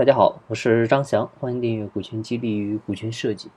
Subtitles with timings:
[0.00, 3.48] 大家好，我是张翔，欢迎订阅《股权激励与股权设计》。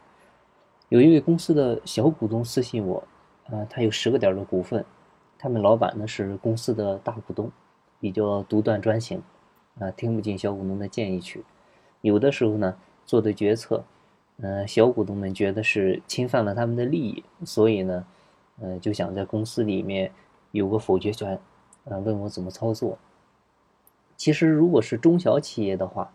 [0.89, 3.01] 有一位公司的小股东私信我，
[3.45, 4.83] 啊，他有十个点的股份，
[5.39, 7.49] 他们老板呢是公司的大股东，
[8.01, 9.23] 比较独断专行，
[9.79, 11.45] 啊，听不进小股东的建议去，
[12.01, 12.75] 有的时候呢
[13.05, 13.81] 做的决策，
[14.39, 18.05] 嗯，小股东们觉得是侵犯了他们的利益，所以呢，
[18.59, 20.11] 嗯，就想在公司里面
[20.51, 21.39] 有个否决权，
[21.85, 22.97] 啊，问我怎么操作。
[24.17, 26.13] 其实如果是中小企业的话，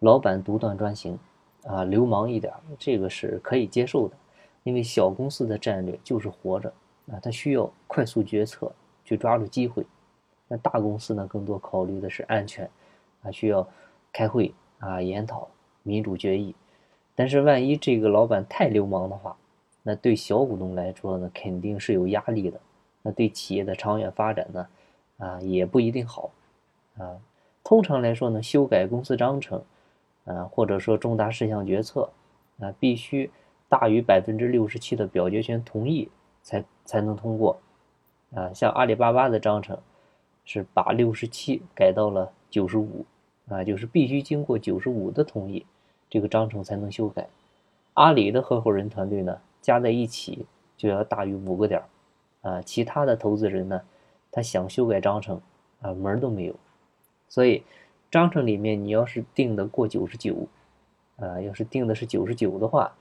[0.00, 1.18] 老板独断专行，
[1.64, 4.16] 啊，流氓一点，这个是可以接受的，
[4.62, 6.68] 因为小公司的战略就是活着，
[7.10, 8.70] 啊，它需要快速决策，
[9.04, 9.86] 去抓住机会。
[10.48, 12.68] 那大公司呢，更多考虑的是安全，
[13.22, 13.66] 啊，需要
[14.12, 15.48] 开会啊，研讨，
[15.82, 16.54] 民主决议。
[17.14, 19.34] 但是万一这个老板太流氓的话，
[19.82, 22.60] 那对小股东来说呢，肯定是有压力的，
[23.00, 24.66] 那对企业的长远发展呢，
[25.16, 26.30] 啊，也不一定好，
[26.98, 27.16] 啊，
[27.64, 29.64] 通常来说呢，修改公司章程。
[30.26, 32.10] 啊，或者说重大事项决策，
[32.58, 33.30] 啊，必须
[33.68, 36.08] 大于百分之六十七的表决权同意
[36.42, 37.56] 才才能通过，
[38.34, 39.78] 啊，像阿里巴巴的章程
[40.44, 43.06] 是把六十七改到了九十五，
[43.48, 45.64] 啊，就是必须经过九十五的同意，
[46.10, 47.28] 这个章程才能修改。
[47.94, 50.44] 阿里的合伙人团队呢，加在一起
[50.76, 51.80] 就要大于五个点
[52.40, 53.80] 啊，其他的投资人呢，
[54.32, 55.40] 他想修改章程
[55.80, 56.54] 啊，门儿都没有，
[57.28, 57.62] 所以。
[58.10, 60.46] 章程里面，你要是定的过九十九，
[61.16, 62.92] 啊，要是定的是九十九的话，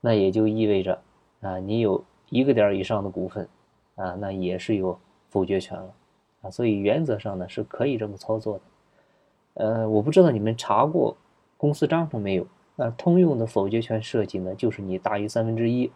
[0.00, 1.02] 那也就意味着，
[1.40, 3.48] 啊，你有一个点以上的股份，
[3.96, 5.94] 啊，那也是有否决权了，
[6.42, 8.60] 啊，所以原则上呢是可以这么操作的。
[9.54, 11.16] 呃，我不知道你们查过
[11.56, 12.46] 公司章程没有？
[12.76, 15.90] 那通用的否决权设计呢，就是你大于三分之一，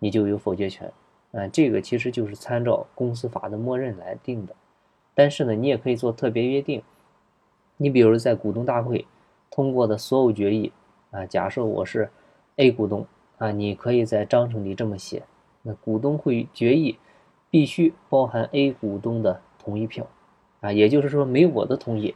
[0.00, 0.92] 你就有否决权，
[1.30, 4.54] 啊，这个其实就是参照公司法的默认来定的，
[5.14, 6.82] 但是呢，你也可以做特别约定。
[7.82, 9.04] 你比如在股东大会
[9.50, 10.70] 通过的所有决议
[11.10, 12.08] 啊，假设我是
[12.54, 13.04] A 股东
[13.38, 15.24] 啊，你可以在章程里这么写：
[15.62, 16.96] 那股东会决议
[17.50, 20.06] 必须包含 A 股东的同意票
[20.60, 22.14] 啊，也就是说没我的同意，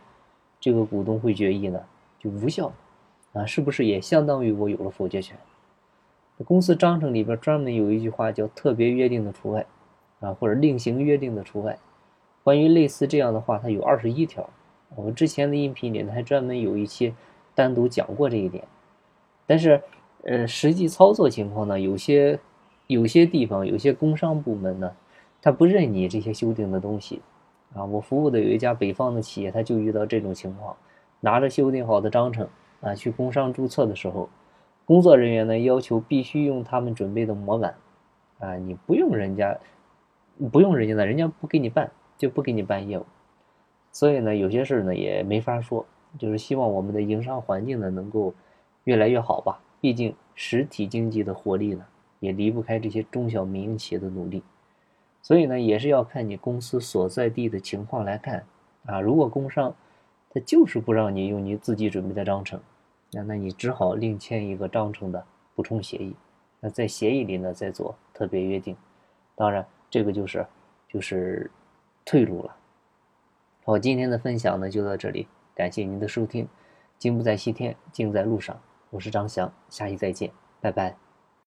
[0.61, 1.83] 这个股东会决议呢
[2.21, 2.71] 就无效
[3.33, 5.37] 啊，是不是也相当于我有了否决权？
[6.45, 9.67] 公司章程里边专门有一句话叫“特别约定的除外”
[10.21, 11.77] 啊，或者另行约定的除外。
[12.45, 14.49] 关于类似这样的话，它有二十一条。
[14.95, 17.15] 我们之前的音频里呢，还专门有一期
[17.55, 18.65] 单独讲过这一点，
[19.47, 19.83] 但是，
[20.23, 22.39] 呃，实际操作情况呢，有些
[22.87, 24.93] 有些地方，有些工商部门呢，
[25.43, 27.21] 他不认你这些修订的东西，
[27.75, 30.77] 啊，我服务的有一家北方的企业，他就遇到这种情况，
[31.21, 32.49] 拿着修订好的章程
[32.81, 34.29] 啊，去工商注册的时候，
[34.85, 37.75] 工作人员呢要求必须用他们准备的模板，
[38.39, 39.59] 啊，你不用人家，
[40.53, 43.05] 不用人家的，人家不给你办，就不给你办业务。
[43.97, 45.87] 所以呢，有些事呢也没法说，
[46.19, 48.35] 就是希望我们的营商环境呢能够
[48.85, 49.59] 越来越好吧。
[49.81, 51.83] 毕竟实体经济的活力呢
[52.21, 54.43] 也离不开这些中小民营企业的努力。
[55.23, 58.45] 所以呢，也是要看你公司所在地的情况来看
[58.85, 59.01] 啊。
[59.01, 59.75] 如果工商
[60.29, 62.61] 他就是不让你用你自己准备的章程，
[63.13, 65.25] 那那你只好另签一个章程的
[65.55, 66.15] 补充协议。
[66.61, 68.77] 那在协议里呢再做特别约定。
[69.35, 70.47] 当然，这个就是
[70.87, 71.51] 就是
[72.05, 72.55] 退路了。
[73.69, 76.47] 好，今天的分享呢就到这里，感谢您的收听。
[76.99, 78.61] 金不在西天，静在路上。
[78.91, 81.06] 我是张翔，下期再见，拜拜。